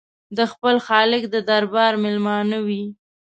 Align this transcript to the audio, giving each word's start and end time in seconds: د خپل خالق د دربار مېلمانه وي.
د 0.37 0.39
خپل 0.51 0.75
خالق 0.87 1.23
د 1.33 1.35
دربار 1.49 1.93
مېلمانه 2.03 2.57
وي. 2.67 2.83